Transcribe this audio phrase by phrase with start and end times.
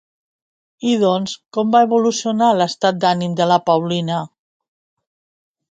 [0.91, 4.25] I doncs, com va evolucionar l'estat d'ànim de la Paulina?